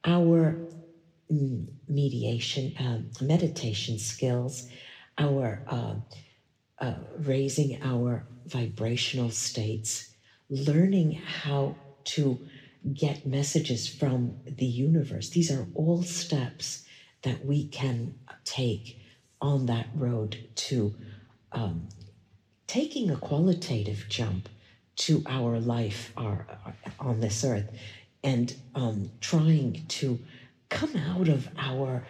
our 0.05 0.59
mm, 1.33 1.67
mediation, 1.89 2.77
uh, 2.77 3.25
meditation 3.25 3.99
skills, 3.99 4.69
our 5.19 5.63
uh, 5.69 5.95
uh, 6.79 6.95
raising 7.19 7.81
our 7.83 8.27
vibrational 8.47 9.31
states, 9.31 10.15
learning 10.51 11.13
how 11.13 11.77
to 12.05 12.39
get 12.93 13.27
messages 13.27 13.89
from 13.89 14.37
the 14.45 14.67
universe. 14.67 15.31
These 15.31 15.51
are 15.51 15.67
all 15.75 16.03
steps 16.03 16.85
that 17.23 17.45
we 17.45 17.69
can 17.69 18.15
take 18.45 19.01
on 19.41 19.67
that 19.67 19.87
road 19.95 20.49
to 20.55 20.95
um, 21.53 21.89
taking 22.67 23.11
a 23.11 23.17
qualitative 23.17 24.07
jump 24.09 24.49
to 24.95 25.23
our 25.27 25.59
life 25.59 26.13
our, 26.17 26.47
on 27.01 27.21
this 27.21 27.45
earth 27.45 27.69
and 28.23 28.55
um, 28.75 29.11
trying 29.21 29.85
to 29.89 30.19
come 30.69 30.97
out 30.97 31.29
of 31.29 31.49
our 31.59 32.07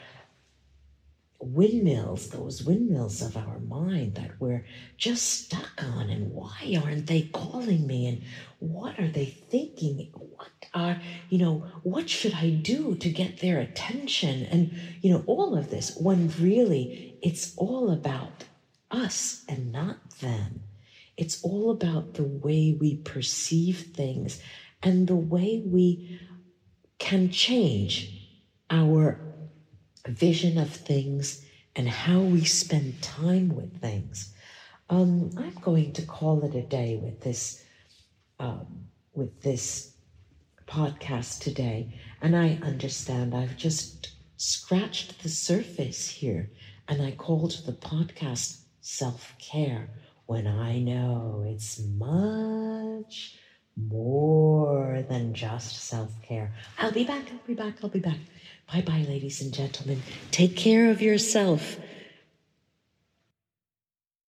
windmills, 1.42 2.28
those 2.28 2.62
windmills 2.62 3.20
of 3.20 3.37
our 3.37 3.58
mind 3.58 4.14
that 4.14 4.30
we're 4.38 4.64
just 4.96 5.44
stuck 5.44 5.82
on. 5.82 6.08
And 6.08 6.32
why 6.32 6.80
aren't 6.82 7.08
they 7.08 7.22
calling 7.22 7.87
me? 7.87 8.06
And 8.06 8.22
what 8.61 8.99
are 9.00 9.08
they 9.08 9.26
thinking? 9.26 10.11
What 10.14 10.50
are, 10.72 11.00
you 11.28 11.38
know, 11.38 11.66
what 11.82 12.08
should 12.08 12.34
I 12.34 12.50
do 12.50 12.94
to 12.96 13.11
get 13.11 13.40
their 13.40 13.58
attention? 13.58 14.44
And, 14.44 14.72
you 15.00 15.12
know, 15.12 15.25
all 15.26 15.56
of 15.56 15.70
this 15.70 15.96
when 15.96 16.32
really 16.38 17.18
it's 17.22 17.54
all 17.56 17.90
about 17.90 18.44
us 18.90 19.44
and 19.49 19.72
not 19.72 20.18
them. 20.20 20.62
It's 21.16 21.42
all 21.42 21.70
about 21.70 22.14
the 22.14 22.25
way 22.25 22.76
we 22.78 22.96
perceive 22.96 23.90
things 23.94 24.40
and 24.82 25.06
the 25.08 25.16
way 25.16 25.62
we 25.64 26.20
can 26.99 27.30
change 27.30 28.18
our 28.70 29.32
vision 30.09 30.59
of 30.59 30.71
things 30.71 31.44
and 31.76 31.88
how 31.88 32.21
we 32.21 32.44
spend 32.44 33.00
time 33.02 33.54
with 33.54 33.80
things. 33.80 34.35
Um, 34.90 35.30
I'm 35.38 35.54
going 35.54 35.92
to 35.94 36.02
call 36.02 36.44
it 36.44 36.54
a 36.54 36.62
day 36.62 36.99
with 37.02 37.21
this 37.21 37.64
um, 38.38 38.87
with 39.14 39.42
this 39.42 39.94
podcast 40.66 41.40
today, 41.40 41.94
and 42.21 42.37
I 42.37 42.59
understand 42.62 43.35
I've 43.35 43.56
just 43.56 44.11
scratched 44.37 45.23
the 45.23 45.28
surface 45.28 46.09
here, 46.09 46.50
and 46.88 47.00
I 47.00 47.12
called 47.12 47.62
the 47.64 47.73
podcast 47.73 48.62
self 48.80 49.35
care 49.38 49.88
when 50.26 50.47
I 50.47 50.78
know 50.78 51.44
it's 51.47 51.78
much 51.78 53.37
more 53.76 55.04
than 55.09 55.35
just 55.35 55.78
self 55.85 56.11
care. 56.23 56.52
I'll 56.78 56.92
be 56.92 57.04
back, 57.04 57.30
I'll 57.30 57.47
be 57.47 57.54
back, 57.54 57.76
I'll 57.82 57.90
be 57.90 58.00
back. 58.00 58.18
Bye 58.71 58.83
bye, 58.83 59.04
ladies 59.09 59.40
and 59.40 59.52
gentlemen. 59.52 60.02
Take 60.31 60.57
care 60.57 60.90
of 60.90 61.00
yourself. 61.02 61.76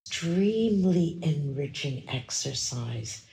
Extremely 0.07 1.19
enriching 1.23 2.09
exercise. 2.09 3.27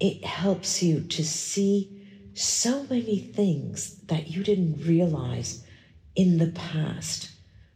It 0.00 0.24
helps 0.24 0.82
you 0.82 1.00
to 1.00 1.24
see 1.24 2.06
so 2.34 2.84
many 2.84 3.18
things 3.18 3.96
that 4.06 4.28
you 4.28 4.42
didn't 4.42 4.86
realize 4.86 5.64
in 6.14 6.38
the 6.38 6.48
past, 6.48 7.30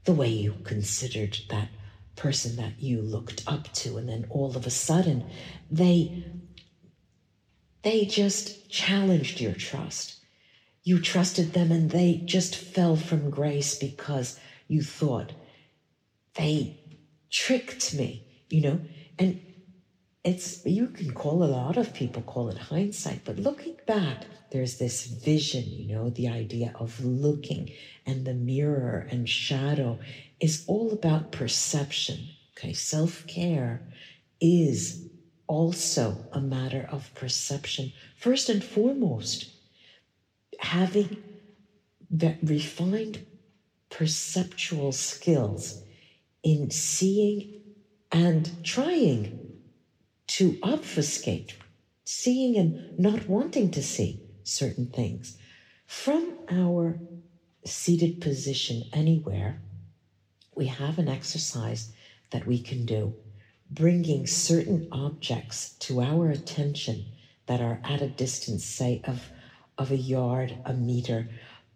the 0.04 0.12
way 0.12 0.28
you 0.28 0.56
considered 0.64 1.38
that 1.48 1.68
person 2.16 2.56
that 2.56 2.80
you 2.80 3.00
looked 3.00 3.42
up 3.46 3.72
to, 3.72 3.96
and 3.96 4.08
then 4.08 4.26
all 4.30 4.56
of 4.56 4.66
a 4.66 4.70
sudden 4.70 5.24
they 5.70 6.24
they 7.82 8.04
just 8.04 8.68
challenged 8.68 9.40
your 9.40 9.54
trust 9.54 10.19
you 10.82 11.00
trusted 11.00 11.52
them 11.52 11.70
and 11.70 11.90
they 11.90 12.22
just 12.24 12.56
fell 12.56 12.96
from 12.96 13.30
grace 13.30 13.78
because 13.78 14.38
you 14.66 14.82
thought 14.82 15.32
they 16.34 16.78
tricked 17.30 17.94
me, 17.94 18.24
you 18.48 18.62
know? 18.62 18.80
And 19.18 19.40
it's, 20.24 20.64
you 20.64 20.88
can 20.88 21.12
call 21.12 21.42
a 21.42 21.46
lot 21.46 21.76
of 21.76 21.92
people 21.94 22.22
call 22.22 22.48
it 22.48 22.58
hindsight, 22.58 23.24
but 23.24 23.38
looking 23.38 23.76
back, 23.86 24.24
there's 24.50 24.78
this 24.78 25.06
vision, 25.06 25.64
you 25.66 25.94
know, 25.94 26.10
the 26.10 26.28
idea 26.28 26.72
of 26.74 27.04
looking 27.04 27.70
and 28.06 28.24
the 28.24 28.34
mirror 28.34 29.06
and 29.10 29.28
shadow 29.28 29.98
is 30.40 30.64
all 30.66 30.92
about 30.92 31.30
perception. 31.30 32.28
Okay. 32.56 32.72
Self 32.72 33.26
care 33.26 33.80
is 34.40 35.08
also 35.46 36.16
a 36.32 36.40
matter 36.40 36.88
of 36.90 37.14
perception, 37.14 37.92
first 38.16 38.48
and 38.48 38.62
foremost 38.62 39.50
having 40.60 41.16
that 42.10 42.38
refined 42.42 43.24
perceptual 43.88 44.92
skills 44.92 45.82
in 46.42 46.70
seeing 46.70 47.60
and 48.12 48.64
trying 48.64 49.38
to 50.26 50.58
obfuscate, 50.62 51.56
seeing 52.04 52.56
and 52.56 52.98
not 52.98 53.28
wanting 53.28 53.70
to 53.70 53.82
see 53.82 54.20
certain 54.44 54.86
things. 54.86 55.38
From 55.86 56.34
our 56.50 56.98
seated 57.64 58.20
position 58.20 58.84
anywhere, 58.92 59.60
we 60.54 60.66
have 60.66 60.98
an 60.98 61.08
exercise 61.08 61.92
that 62.30 62.46
we 62.46 62.60
can 62.60 62.84
do, 62.84 63.14
bringing 63.70 64.26
certain 64.26 64.88
objects 64.92 65.70
to 65.80 66.00
our 66.02 66.30
attention 66.30 67.06
that 67.46 67.60
are 67.60 67.80
at 67.82 68.02
a 68.02 68.08
distance, 68.08 68.64
say, 68.64 69.00
of 69.04 69.30
of 69.80 69.90
a 69.90 69.96
yard, 69.96 70.58
a 70.66 70.74
meter, 70.74 71.26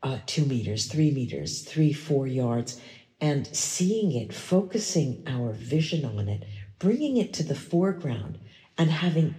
uh, 0.02 0.18
two 0.26 0.44
meters, 0.44 0.84
three 0.86 1.10
meters, 1.10 1.62
three, 1.62 1.92
four 1.92 2.26
yards, 2.26 2.78
and 3.20 3.46
seeing 3.56 4.12
it, 4.12 4.32
focusing 4.32 5.24
our 5.26 5.52
vision 5.52 6.04
on 6.04 6.28
it, 6.28 6.44
bringing 6.78 7.16
it 7.16 7.32
to 7.32 7.42
the 7.42 7.54
foreground, 7.54 8.38
and 8.76 8.90
having 8.90 9.34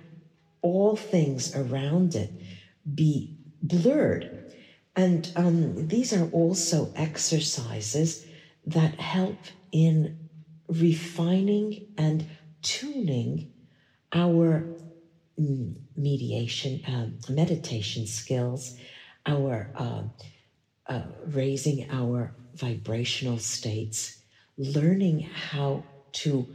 all 0.64 0.96
things 0.96 1.56
around 1.56 2.16
it 2.16 2.32
be 2.96 3.38
blurred. 3.62 4.52
And 4.96 5.32
um, 5.36 5.88
these 5.88 6.12
are 6.12 6.28
also 6.32 6.92
exercises 6.96 8.26
that 8.66 9.00
help 9.00 9.38
in 9.72 10.18
refining 10.68 11.86
and 11.98 12.26
tuning 12.64 13.52
our 14.12 14.66
mediation, 15.38 16.82
um, 16.88 17.18
meditation 17.30 18.08
skills, 18.08 18.76
our 19.26 19.70
uh, 19.76 20.04
uh, 20.88 21.04
raising 21.28 21.90
our 21.90 22.34
vibrational 22.54 23.38
states, 23.38 24.22
learning 24.58 25.22
how 25.22 25.84
to 26.12 26.48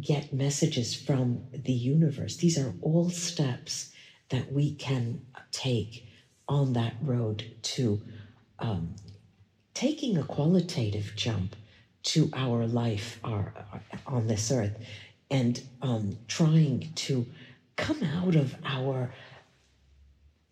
get 0.00 0.32
messages 0.32 0.94
from 0.94 1.44
the 1.52 1.72
universe. 1.72 2.36
These 2.36 2.58
are 2.58 2.74
all 2.82 3.10
steps 3.10 3.92
that 4.30 4.52
we 4.52 4.74
can 4.74 5.24
take 5.52 6.06
on 6.48 6.72
that 6.72 6.94
road 7.02 7.44
to 7.62 8.00
um, 8.58 8.96
taking 9.74 10.16
a 10.18 10.24
qualitative 10.24 11.12
jump 11.16 11.56
to 12.02 12.30
our 12.34 12.66
life 12.66 13.18
our, 13.24 13.52
our 13.72 13.80
on 14.06 14.26
this 14.26 14.50
earth 14.50 14.76
and 15.30 15.62
um, 15.82 16.16
trying 16.28 16.92
to 16.94 17.26
come 17.76 18.02
out 18.02 18.34
of 18.36 18.54
our 18.64 19.12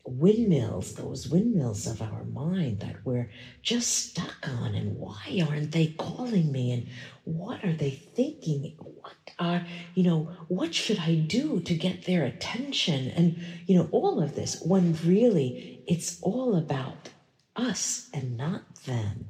windmills, 0.05 0.95
those 0.95 1.29
windmills 1.29 1.87
of 1.87 2.03
our 2.03 2.25
mind 2.25 2.81
that 2.81 2.97
we're 3.05 3.31
just 3.63 4.11
stuck 4.11 4.49
on. 4.49 4.75
And 4.75 4.97
why 4.97 5.45
aren't 5.49 5.73
they 5.73 5.89
calling 5.99 6.51
me? 6.51 6.73
And 6.73 6.87
what 7.25 7.65
are 7.65 7.73
they 7.73 7.91
thinking? 7.91 8.75
What 8.79 9.15
are, 9.39 9.65
you 9.95 10.03
know, 10.03 10.31
what 10.49 10.75
should 10.75 10.99
I 10.99 11.15
do 11.15 11.61
to 11.61 11.75
get 11.75 12.05
their 12.05 12.25
attention? 12.25 13.11
And, 13.11 13.45
you 13.67 13.77
know, 13.77 13.89
all 13.93 14.21
of 14.21 14.35
this 14.35 14.61
when 14.63 14.99
really 15.05 15.83
it's 15.87 16.21
all 16.23 16.57
about 16.57 17.11
us 17.55 18.09
and 18.13 18.37
not 18.37 18.75
them. 18.87 19.29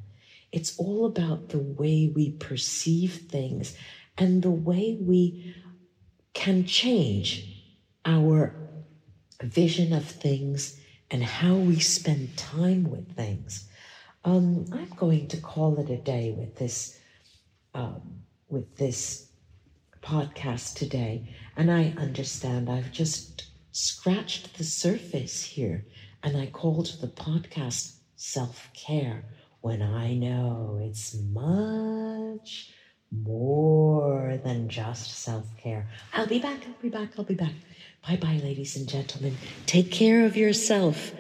It's 0.53 0.79
all 0.79 1.07
about 1.07 1.49
the 1.51 1.59
way 1.59 2.13
we 2.15 2.31
perceive 2.31 3.27
things 3.29 3.77
and 4.19 4.43
the 4.43 4.51
way 4.51 4.99
we 5.01 5.55
can 6.35 6.67
change 6.67 7.52
our 8.05 8.55
vision 9.43 9.93
of 9.93 10.05
things 10.05 10.79
and 11.11 11.23
how 11.23 11.55
we 11.55 11.79
spend 11.79 12.37
time 12.37 12.91
with 12.91 13.15
things. 13.15 13.69
Um, 14.25 14.67
I'm 14.73 14.89
going 14.97 15.29
to 15.29 15.37
call 15.37 15.79
it 15.79 15.91
a 15.91 15.97
day 15.99 16.35
with 16.37 16.57
this 16.57 16.99
um, 17.75 18.23
with 18.49 18.77
this 18.77 19.29
podcast 20.03 20.75
today, 20.75 21.35
and 21.57 21.71
I 21.71 21.95
understand 21.97 22.69
I've 22.69 22.93
just 22.93 23.45
scratched 23.73 24.59
the 24.59 24.65
surface 24.65 25.43
here, 25.43 25.87
and 26.23 26.37
I 26.37 26.47
called 26.47 26.99
the 27.01 27.09
podcast 27.09 27.97
self 28.17 28.69
care 28.75 29.25
when 29.61 29.83
I 29.83 30.15
know 30.15 30.79
it's 30.83 31.15
much 31.15 32.73
more 33.11 34.39
than 34.45 34.69
just 34.69 35.11
self 35.11 35.47
care. 35.57 35.89
I'll 36.13 36.27
be 36.27 36.39
back, 36.39 36.61
I'll 36.67 36.83
be 36.83 36.89
back, 36.89 37.11
I'll 37.19 37.25
be 37.25 37.35
back. 37.35 37.53
Bye 38.07 38.17
bye, 38.17 38.41
ladies 38.43 38.77
and 38.77 38.89
gentlemen. 38.89 39.39
Take 39.67 39.91
care 39.93 40.27
of 40.27 40.37
yourself 40.37 41.13